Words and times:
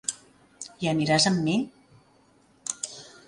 Hi 0.85 0.89
aniràs 0.91 1.27
amb 1.31 1.43
mi? 1.49 1.55